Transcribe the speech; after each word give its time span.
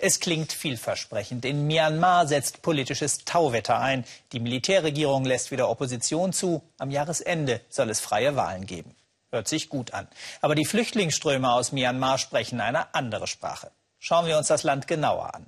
Es 0.00 0.20
klingt 0.20 0.52
vielversprechend. 0.52 1.44
In 1.44 1.66
Myanmar 1.66 2.28
setzt 2.28 2.62
politisches 2.62 3.24
Tauwetter 3.24 3.80
ein. 3.80 4.04
Die 4.30 4.38
Militärregierung 4.38 5.24
lässt 5.24 5.50
wieder 5.50 5.68
Opposition 5.68 6.32
zu. 6.32 6.62
Am 6.78 6.92
Jahresende 6.92 7.60
soll 7.68 7.90
es 7.90 7.98
freie 7.98 8.36
Wahlen 8.36 8.64
geben. 8.66 8.94
Hört 9.32 9.48
sich 9.48 9.68
gut 9.68 9.92
an. 9.94 10.06
Aber 10.40 10.54
die 10.54 10.64
Flüchtlingsströme 10.64 11.52
aus 11.52 11.72
Myanmar 11.72 12.18
sprechen 12.18 12.60
eine 12.60 12.94
andere 12.94 13.26
Sprache. 13.26 13.72
Schauen 13.98 14.26
wir 14.26 14.38
uns 14.38 14.46
das 14.46 14.62
Land 14.62 14.86
genauer 14.86 15.34
an. 15.34 15.46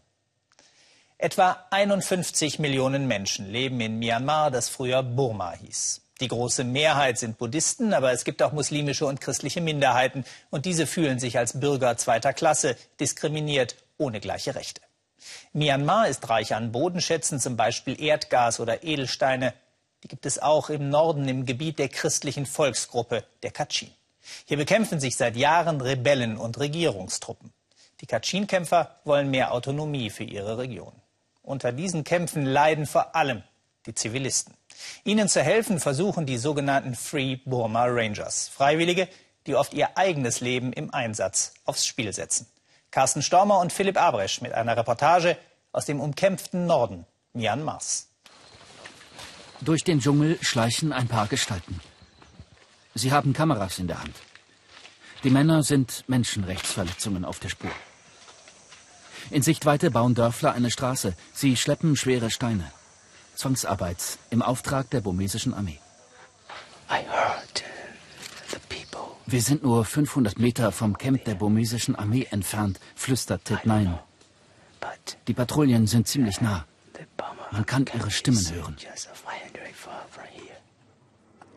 Etwa 1.17 1.65
51 1.71 2.59
Millionen 2.59 3.07
Menschen 3.07 3.49
leben 3.49 3.81
in 3.81 4.01
Myanmar, 4.01 4.51
das 4.51 4.69
früher 4.69 5.05
Burma 5.05 5.53
hieß. 5.53 6.01
Die 6.21 6.29
große 6.29 6.65
Mehrheit 6.65 7.19
sind 7.19 7.39
Buddhisten, 7.39 7.95
aber 7.95 8.11
es 8.13 8.25
gibt 8.25 8.43
auch 8.43 8.53
muslimische 8.53 9.07
und 9.07 9.21
christliche 9.21 9.61
Minderheiten. 9.61 10.25
Und 10.51 10.67
diese 10.67 10.87
fühlen 10.87 11.19
sich 11.21 11.39
als 11.39 11.61
Bürger 11.61 11.97
zweiter 11.97 12.33
Klasse, 12.33 12.77
diskriminiert, 12.99 13.77
ohne 14.01 14.21
gleiche 14.21 14.55
Rechte. 14.55 14.81
Myanmar 15.53 16.09
ist 16.09 16.29
reich 16.29 16.55
an 16.55 16.73
Bodenschätzen, 16.73 17.39
zum 17.39 17.57
Beispiel 17.57 18.01
Erdgas 18.03 18.59
oder 18.59 18.83
Edelsteine. 18.83 19.53
Die 20.03 20.09
gibt 20.09 20.25
es 20.27 20.39
auch 20.41 20.71
im 20.71 20.89
Norden 20.89 21.29
im 21.29 21.45
Gebiet 21.45 21.79
der 21.79 21.89
christlichen 21.89 22.47
Volksgruppe, 22.47 23.25
der 23.43 23.51
Kachin. 23.51 23.91
Hier 24.47 24.57
bekämpfen 24.57 24.99
sich 24.99 25.17
seit 25.17 25.37
Jahren 25.37 25.81
Rebellen 25.81 26.37
und 26.39 26.59
Regierungstruppen. 26.59 27.53
Die 28.01 28.07
Kachin-Kämpfer 28.07 28.97
wollen 29.05 29.31
mehr 29.31 29.53
Autonomie 29.53 30.09
für 30.09 30.25
ihre 30.25 30.57
Region. 30.57 30.95
Unter 31.43 31.73
diesen 31.73 32.05
Kämpfen 32.05 32.47
leiden 32.47 32.87
vor 32.87 33.15
allem 33.15 33.43
die 33.87 33.95
Zivilisten. 33.95 34.55
Ihnen 35.05 35.29
zu 35.29 35.43
helfen 35.43 35.81
versuchen 35.81 36.25
die 36.25 36.39
sogenannten 36.39 36.95
Free 36.95 37.37
Burma 37.45 37.85
Rangers, 37.87 38.49
Freiwillige, 38.49 39.09
die 39.47 39.55
oft 39.55 39.75
ihr 39.75 39.97
eigenes 39.97 40.41
Leben 40.41 40.73
im 40.73 40.93
Einsatz 40.95 41.55
aufs 41.65 41.87
Spiel 41.87 42.13
setzen. 42.13 42.47
Carsten 42.91 43.23
Stormer 43.23 43.61
und 43.61 43.73
Philipp 43.73 43.97
Abresch 43.97 44.41
mit 44.41 44.53
einer 44.53 44.77
Reportage 44.77 45.37
aus 45.73 45.87
dem 45.87 46.01
umkämpften 46.01 46.67
Norden 46.67 47.07
Myanmars. 47.33 48.09
Durch 49.61 49.85
den 49.85 50.01
Dschungel 50.01 50.39
schleichen 50.43 50.93
ein 50.93 51.07
paar 51.07 51.27
Gestalten. 51.27 51.81
Sie 52.95 53.13
haben 53.13 53.33
Kameras 53.33 53.79
in 53.79 53.87
der 53.87 54.01
Hand. 54.01 54.17
Die 55.23 55.31
Männer 55.31 55.63
sind 55.63 56.05
Menschenrechtsverletzungen 56.09 57.25
auf 57.25 57.39
der 57.39 57.51
Spur. 57.51 57.71
In 59.31 59.43
Sichtweite 59.43 59.91
bauen 59.91 60.15
Dörfler 60.15 60.53
eine 60.53 60.71
Straße. 60.71 61.15
Sie 61.33 61.57
schleppen 61.57 61.95
schwere 61.95 62.31
Steine. 62.31 62.73
Zwangsarbeit 63.37 64.19
im 64.31 64.43
Auftrag 64.43 64.91
der 64.91 65.03
burmesischen 65.03 65.55
Armee. 65.55 65.79
Wir 69.31 69.43
sind 69.43 69.63
nur 69.63 69.85
500 69.85 70.41
Meter 70.41 70.73
vom 70.73 70.99
Camp 70.99 71.25
der 71.25 71.37
burmesischen 71.37 71.95
Armee 71.95 72.27
entfernt, 72.33 72.81
flüstert 72.97 73.45
Ted 73.45 73.65
Nein. 73.65 73.97
Die 75.29 75.35
Patrouillen 75.35 75.87
sind 75.87 76.09
ziemlich 76.09 76.41
nah. 76.41 76.65
Man 77.53 77.65
kann 77.65 77.85
ihre 77.95 78.11
Stimmen 78.11 78.45
hören. 78.53 78.77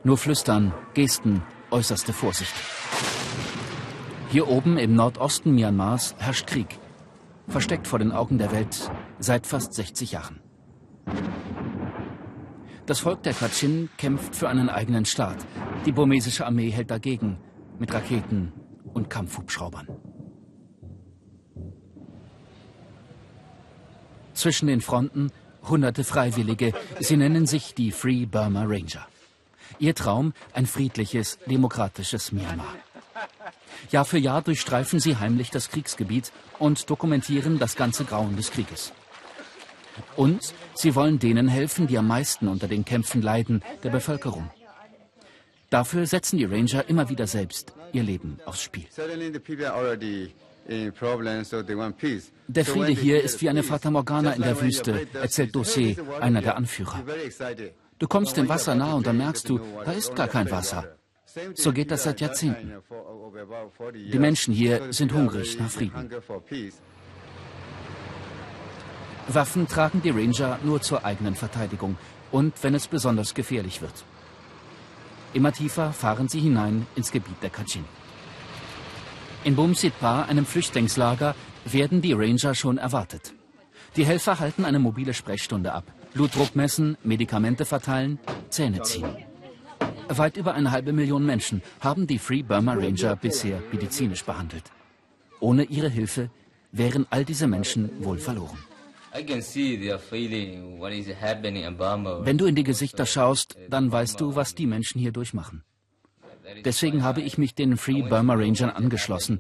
Nur 0.04 0.18
flüstern, 0.20 0.72
Gesten, 0.94 1.42
äußerste 1.72 2.14
Vorsicht. 2.14 2.54
Hier 4.30 4.48
oben 4.48 4.78
im 4.78 4.94
Nordosten 4.94 5.56
Myanmars 5.56 6.14
herrscht 6.20 6.46
Krieg. 6.46 6.78
Versteckt 7.48 7.88
vor 7.88 7.98
den 7.98 8.12
Augen 8.12 8.38
der 8.38 8.52
Welt 8.52 8.92
seit 9.18 9.48
fast 9.48 9.74
60 9.74 10.12
Jahren. 10.12 10.40
Das 12.86 13.00
Volk 13.00 13.24
der 13.24 13.34
Kachin 13.34 13.90
kämpft 13.98 14.36
für 14.36 14.48
einen 14.48 14.70
eigenen 14.70 15.06
Staat. 15.06 15.38
Die 15.88 15.92
burmesische 15.92 16.46
Armee 16.46 16.70
hält 16.70 16.92
dagegen 16.92 17.40
mit 17.80 17.94
Raketen 17.94 18.54
und 18.94 19.10
Kampfhubschraubern. 19.10 19.88
Zwischen 24.34 24.68
den 24.68 24.82
Fronten 24.82 25.32
hunderte 25.68 26.04
Freiwillige. 26.04 26.74
Sie 27.00 27.18
nennen 27.18 27.46
sich 27.46 27.74
die 27.76 27.92
Free 27.92 28.26
Burma 28.26 28.64
Ranger. 28.64 29.08
Ihr 29.80 29.96
Traum 29.96 30.34
ein 30.54 30.66
friedliches, 30.66 31.40
demokratisches 31.46 32.32
Myanmar. 32.32 32.76
Jahr 33.92 34.06
für 34.06 34.18
Jahr 34.18 34.42
durchstreifen 34.42 35.00
sie 35.00 35.18
heimlich 35.18 35.50
das 35.50 35.70
Kriegsgebiet 35.70 36.32
und 36.60 36.90
dokumentieren 36.90 37.60
das 37.60 37.76
ganze 37.76 38.06
Grauen 38.06 38.36
des 38.36 38.52
Krieges. 38.52 38.94
Und 40.16 40.54
sie 40.74 40.96
wollen 40.96 41.20
denen 41.20 41.48
helfen, 41.48 41.88
die 41.88 41.98
am 41.98 42.08
meisten 42.08 42.48
unter 42.48 42.68
den 42.68 42.86
Kämpfen 42.86 43.22
leiden, 43.22 43.64
der 43.84 43.90
Bevölkerung. 43.90 44.50
Dafür 45.74 46.06
setzen 46.06 46.38
die 46.38 46.46
Ranger 46.46 46.88
immer 46.88 47.10
wieder 47.10 47.26
selbst 47.26 47.74
ihr 47.94 48.04
Leben 48.04 48.38
aufs 48.46 48.62
Spiel. 48.62 48.86
Der 52.48 52.66
Friede 52.66 52.92
hier 52.92 53.24
ist 53.24 53.42
wie 53.42 53.50
eine 53.50 53.64
Fata 53.64 53.90
Morgana 53.90 54.34
in 54.34 54.44
der 54.44 54.62
Wüste, 54.62 55.08
erzählt 55.14 55.56
Dossé, 55.56 55.98
einer 56.20 56.42
der 56.44 56.58
Anführer. 56.58 57.02
Du 57.98 58.08
kommst 58.08 58.38
dem 58.38 58.48
Wasser 58.50 58.76
nahe 58.76 58.96
und 58.98 59.08
dann 59.08 59.18
merkst 59.18 59.50
du, 59.50 59.60
da 59.84 59.94
ist 59.94 60.16
gar 60.16 60.28
kein 60.28 60.52
Wasser. 60.52 60.96
So 61.56 61.74
geht 61.74 61.90
das 61.90 62.04
seit 62.04 62.22
Jahrzehnten. 62.22 62.74
Die 64.12 64.20
Menschen 64.20 64.54
hier 64.54 64.94
sind 64.94 65.12
hungrig 65.12 65.58
nach 65.58 65.72
Frieden. 65.72 66.08
Waffen 69.28 69.68
tragen 69.68 70.04
die 70.04 70.12
Ranger 70.12 70.60
nur 70.64 70.84
zur 70.84 71.04
eigenen 71.04 71.34
Verteidigung 71.34 71.98
und 72.32 72.54
wenn 72.62 72.76
es 72.76 72.88
besonders 72.88 73.34
gefährlich 73.34 73.82
wird. 73.82 74.06
Immer 75.34 75.52
tiefer 75.52 75.92
fahren 75.94 76.28
sie 76.28 76.40
hinein 76.40 76.86
ins 76.96 77.12
Gebiet 77.12 77.42
der 77.42 77.50
Kachin. 77.50 77.86
In 79.44 79.56
Bumsitpa, 79.56 80.24
einem 80.24 80.46
Flüchtlingslager, 80.46 81.36
werden 81.66 82.02
die 82.02 82.14
Ranger 82.14 82.56
schon 82.56 82.78
erwartet. 82.78 83.34
Die 83.96 84.06
Helfer 84.06 84.40
halten 84.40 84.64
eine 84.66 84.80
mobile 84.80 85.14
Sprechstunde 85.14 85.74
ab. 85.74 85.86
Blutdruck 86.14 86.56
messen, 86.56 86.98
Medikamente 87.04 87.66
verteilen, 87.66 88.20
Zähne 88.50 88.82
ziehen. 88.84 89.16
Weit 90.08 90.38
über 90.38 90.54
eine 90.54 90.72
halbe 90.72 90.94
Million 90.94 91.26
Menschen 91.26 91.62
haben 91.80 92.08
die 92.08 92.20
Free 92.20 92.44
Burma 92.44 92.74
Ranger 92.74 93.16
bisher 93.16 93.62
medizinisch 93.72 94.24
behandelt. 94.24 94.72
Ohne 95.40 95.64
ihre 95.64 95.90
Hilfe 95.90 96.30
wären 96.72 97.08
all 97.10 97.26
diese 97.26 97.48
Menschen 97.48 97.90
wohl 98.04 98.20
verloren. 98.20 98.58
Wenn 102.26 102.38
du 102.38 102.46
in 102.46 102.56
die 102.56 102.64
Gesichter 102.64 103.06
schaust, 103.06 103.58
dann 103.70 103.92
weißt 103.92 104.20
du, 104.20 104.36
was 104.36 104.56
die 104.56 104.66
Menschen 104.66 105.00
hier 105.00 105.12
durchmachen. 105.12 105.64
Deswegen 106.66 107.04
habe 107.04 107.22
ich 107.22 107.38
mich 107.38 107.56
den 107.56 107.78
Free 107.78 108.02
Burma 108.02 108.34
Rangern 108.34 108.70
angeschlossen. 108.70 109.40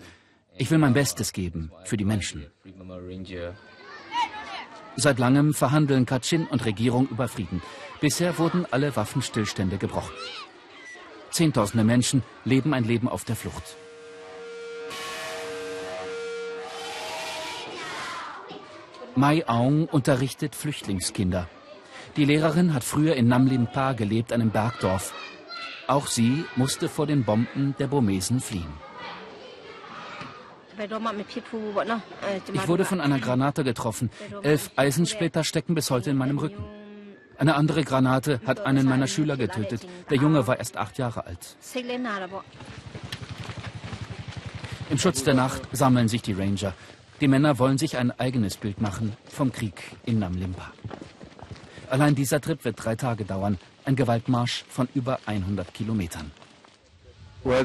Ich 0.57 0.69
will 0.69 0.77
mein 0.77 0.93
Bestes 0.93 1.33
geben 1.33 1.71
für 1.85 1.97
die 1.97 2.05
Menschen. 2.05 2.45
Seit 4.95 5.17
langem 5.17 5.53
verhandeln 5.55 6.05
Kachin 6.05 6.45
und 6.45 6.65
Regierung 6.65 7.07
über 7.09 7.27
Frieden. 7.27 7.61
Bisher 7.99 8.37
wurden 8.37 8.67
alle 8.69 8.95
Waffenstillstände 8.95 9.77
gebrochen. 9.77 10.13
Zehntausende 11.31 11.83
Menschen 11.83 12.21
leben 12.45 12.75
ein 12.75 12.83
Leben 12.83 13.09
auf 13.09 13.23
der 13.23 13.35
Flucht. 13.35 13.75
Mai 19.15 19.47
Aung 19.47 19.85
unterrichtet 19.85 20.55
Flüchtlingskinder. 20.55 21.47
Die 22.15 22.25
Lehrerin 22.25 22.73
hat 22.73 22.83
früher 22.83 23.15
in 23.15 23.27
Namlim 23.27 23.67
Pa 23.67 23.93
gelebt, 23.93 24.33
einem 24.33 24.49
Bergdorf. 24.49 25.13
Auch 25.87 26.07
sie 26.07 26.45
musste 26.55 26.89
vor 26.89 27.05
den 27.05 27.23
Bomben 27.23 27.75
der 27.77 27.87
Burmesen 27.87 28.39
fliehen. 28.39 28.73
Ich 32.53 32.67
wurde 32.67 32.85
von 32.85 33.01
einer 33.01 33.19
Granate 33.19 33.63
getroffen. 33.63 34.09
Elf 34.41 34.71
Eisensplitter 34.75 35.43
stecken 35.43 35.75
bis 35.75 35.91
heute 35.91 36.09
in 36.09 36.17
meinem 36.17 36.39
Rücken. 36.39 36.63
Eine 37.37 37.55
andere 37.55 37.83
Granate 37.83 38.41
hat 38.45 38.65
einen 38.65 38.87
meiner 38.87 39.07
Schüler 39.07 39.37
getötet. 39.37 39.87
Der 40.09 40.17
Junge 40.17 40.47
war 40.47 40.57
erst 40.57 40.77
acht 40.77 40.97
Jahre 40.97 41.25
alt. 41.25 41.57
Im 44.89 44.97
Schutz 44.97 45.23
der 45.23 45.33
Nacht 45.33 45.61
sammeln 45.71 46.07
sich 46.07 46.21
die 46.21 46.33
Ranger. 46.33 46.73
Die 47.23 47.29
Männer 47.29 47.57
wollen 47.57 47.77
sich 47.77 47.95
ein 47.95 48.11
eigenes 48.19 48.57
Bild 48.57 48.81
machen 48.81 49.15
vom 49.29 49.53
Krieg 49.53 49.81
in 50.05 50.19
Namlimpa. 50.19 50.73
Allein 51.89 52.15
dieser 52.15 52.41
Trip 52.41 52.65
wird 52.65 52.83
drei 52.83 52.97
Tage 52.97 53.23
dauern, 53.23 53.57
ein 53.85 53.95
Gewaltmarsch 53.95 54.65
von 54.67 54.89
über 54.93 55.19
100 55.25 55.73
Kilometern. 55.73 56.31
Wir 57.45 57.63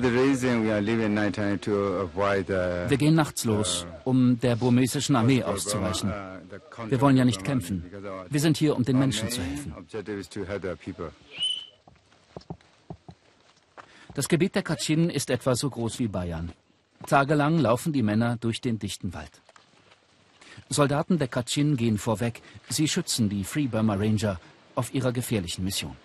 gehen 2.97 3.15
nachts 3.17 3.45
los, 3.45 3.85
um 4.05 4.39
der 4.39 4.55
burmesischen 4.55 5.17
Armee 5.17 5.43
auszuweichen. 5.43 6.13
Wir 6.87 7.01
wollen 7.01 7.17
ja 7.17 7.25
nicht 7.25 7.43
kämpfen. 7.43 7.83
Wir 8.31 8.41
sind 8.41 8.59
hier, 8.59 8.77
um 8.77 8.85
den 8.85 8.97
Menschen 8.97 9.29
zu 9.29 9.43
helfen. 9.43 9.75
Das 14.15 14.29
Gebiet 14.29 14.55
der 14.55 14.63
Kachin 14.63 15.11
ist 15.11 15.31
etwa 15.31 15.57
so 15.57 15.69
groß 15.69 15.99
wie 15.99 16.07
Bayern. 16.07 16.53
Tagelang 17.09 17.59
laufen 17.59 17.93
die 17.93 18.05
Männer 18.05 18.37
durch 18.37 18.61
den 18.61 18.79
dichten 18.79 19.15
Wald. 19.15 19.41
Soldaten 20.69 21.19
der 21.19 21.29
Kachin 21.29 21.77
gehen 21.77 21.99
vorweg. 21.99 22.43
Sie 22.69 22.89
schützen 22.89 23.29
die 23.29 23.45
Free 23.45 23.67
Burma 23.67 23.95
Ranger 23.95 24.39
auf 24.75 24.93
ihrer 24.95 25.13
gefährlichen 25.13 25.65
Mission. 25.65 25.97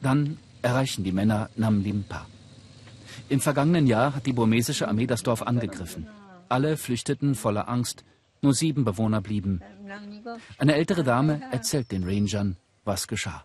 Dann 0.00 0.38
erreichen 0.62 1.04
die 1.04 1.12
Männer 1.12 1.50
Namlimpa. 1.56 2.26
Im 3.28 3.40
vergangenen 3.40 3.86
Jahr 3.86 4.14
hat 4.14 4.26
die 4.26 4.32
burmesische 4.32 4.88
Armee 4.88 5.06
das 5.06 5.22
Dorf 5.22 5.42
angegriffen. 5.42 6.08
Alle 6.48 6.76
flüchteten 6.76 7.34
voller 7.34 7.68
Angst. 7.68 8.04
Nur 8.42 8.54
sieben 8.54 8.84
Bewohner 8.84 9.20
blieben. 9.20 9.60
Eine 10.58 10.74
ältere 10.74 11.04
Dame 11.04 11.42
erzählt 11.50 11.92
den 11.92 12.04
Rangern, 12.04 12.56
was 12.84 13.06
geschah. 13.06 13.44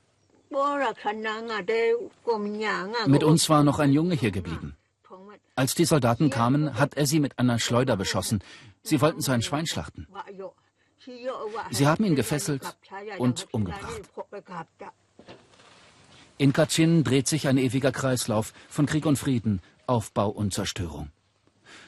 Mit 3.07 3.23
uns 3.23 3.49
war 3.49 3.63
noch 3.63 3.79
ein 3.79 3.91
Junge 3.91 4.15
hier 4.15 4.31
geblieben. 4.31 4.75
Als 5.55 5.75
die 5.75 5.85
Soldaten 5.85 6.29
kamen, 6.29 6.77
hat 6.77 6.95
er 6.95 7.05
sie 7.05 7.19
mit 7.19 7.39
einer 7.39 7.59
Schleuder 7.59 7.97
beschossen. 7.97 8.43
Sie 8.83 9.01
wollten 9.01 9.21
sein 9.21 9.41
Schwein 9.41 9.67
schlachten. 9.67 10.07
Sie 11.71 11.87
haben 11.87 12.03
ihn 12.03 12.15
gefesselt 12.15 12.77
und 13.17 13.47
umgebracht. 13.51 14.01
In 16.37 16.51
Kachin 16.51 17.03
dreht 17.03 17.27
sich 17.27 17.47
ein 17.47 17.57
ewiger 17.57 17.91
Kreislauf 17.91 18.53
von 18.67 18.85
Krieg 18.85 19.05
und 19.05 19.17
Frieden, 19.17 19.61
Aufbau 19.87 20.29
und 20.29 20.53
Zerstörung. 20.53 21.09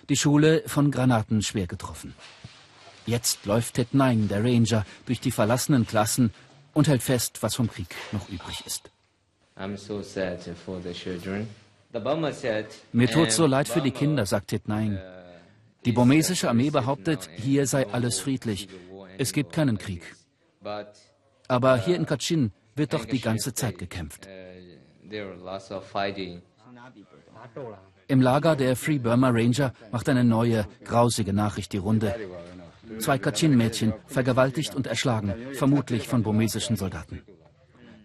Die 0.09 0.15
Schule 0.15 0.63
von 0.67 0.91
Granaten 0.91 1.41
schwer 1.41 1.67
getroffen. 1.67 2.13
Jetzt 3.05 3.45
läuft 3.45 3.75
Ted 3.75 3.93
Nine, 3.93 4.27
der 4.27 4.43
Ranger, 4.43 4.85
durch 5.05 5.19
die 5.19 5.31
verlassenen 5.31 5.85
Klassen 5.85 6.33
und 6.73 6.87
hält 6.87 7.03
fest, 7.03 7.41
was 7.41 7.55
vom 7.55 7.69
Krieg 7.69 7.95
noch 8.11 8.29
übrig 8.29 8.63
ist. 8.65 8.91
Mir 12.91 13.07
tut 13.07 13.31
so 13.31 13.45
leid 13.45 13.67
für 13.67 13.81
die 13.81 13.91
Kinder, 13.91 14.25
sagt 14.25 14.49
Ted 14.49 14.67
Nine. 14.67 15.01
Die 15.85 15.91
burmesische 15.91 16.49
Armee 16.49 16.69
behauptet, 16.69 17.29
hier 17.35 17.65
sei 17.65 17.87
alles 17.87 18.19
friedlich. 18.19 18.67
Es 19.17 19.31
gibt 19.31 19.53
keinen 19.53 19.77
Krieg. 19.77 20.15
Aber 21.47 21.77
hier 21.77 21.95
in 21.95 22.05
Kachin 22.05 22.51
wird 22.75 22.93
doch 22.93 23.05
die 23.05 23.21
ganze 23.21 23.53
Zeit 23.53 23.77
gekämpft. 23.77 24.27
Im 28.09 28.21
Lager 28.21 28.55
der 28.55 28.75
Free 28.75 28.99
Burma 28.99 29.29
Ranger 29.29 29.73
macht 29.91 30.09
eine 30.09 30.23
neue, 30.23 30.67
grausige 30.83 31.33
Nachricht 31.33 31.73
die 31.73 31.77
Runde. 31.77 32.15
Zwei 32.99 33.17
Kachin-Mädchen 33.17 33.93
vergewaltigt 34.05 34.75
und 34.75 34.87
erschlagen, 34.87 35.33
vermutlich 35.53 36.07
von 36.07 36.23
burmesischen 36.23 36.75
Soldaten. 36.75 37.21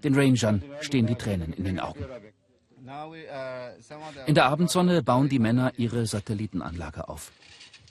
Den 0.03 0.15
Rangern 0.15 0.63
stehen 0.81 1.07
die 1.07 1.15
Tränen 1.15 1.53
in 1.53 1.65
den 1.65 1.79
Augen. 1.79 2.05
In 4.27 4.35
der 4.35 4.47
Abendsonne 4.47 5.03
bauen 5.03 5.29
die 5.29 5.39
Männer 5.39 5.73
ihre 5.77 6.07
Satellitenanlage 6.07 7.09
auf. 7.09 7.33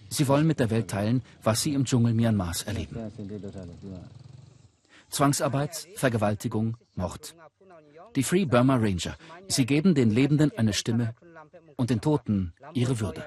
Sie 0.10 0.28
wollen 0.28 0.46
mit 0.46 0.60
der 0.60 0.70
Welt 0.70 0.90
teilen, 0.90 1.24
was 1.42 1.62
sie 1.62 1.74
im 1.74 1.86
Dschungel 1.86 2.14
Myanmars 2.14 2.64
erleben. 2.64 3.12
Zwangsarbeit, 5.10 5.88
Vergewaltigung, 5.96 6.78
Mord. 6.96 7.36
Die 8.16 8.24
Free 8.24 8.46
Burma 8.46 8.76
Ranger. 8.76 9.16
Sie 9.48 9.66
geben 9.66 9.96
den 9.96 10.12
Lebenden 10.12 10.52
eine 10.58 10.74
Stimme 10.74 11.16
und 11.78 11.90
den 11.90 12.02
Toten 12.02 12.54
ihre 12.74 13.00
Würde. 13.00 13.24